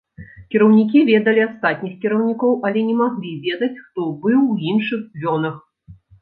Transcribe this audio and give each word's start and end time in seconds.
Кіраўнікі 0.53 1.01
ведалі 1.09 1.41
астатніх 1.47 1.93
кіраўнікоў, 2.05 2.55
але 2.69 2.79
не 2.87 2.95
маглі 3.03 3.35
ведаць, 3.45 3.71
хто 3.85 4.07
быў 4.25 4.39
у 4.55 4.59
іншых 4.71 5.05
звёнах. 5.05 5.55